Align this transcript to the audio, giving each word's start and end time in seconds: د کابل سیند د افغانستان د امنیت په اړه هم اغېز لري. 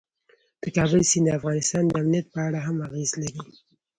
د 0.61 0.63
کابل 0.75 1.01
سیند 1.11 1.27
د 1.31 1.35
افغانستان 1.39 1.83
د 1.87 1.91
امنیت 2.01 2.25
په 2.33 2.39
اړه 2.47 2.59
هم 2.67 2.77
اغېز 2.87 3.11
لري. 3.21 3.41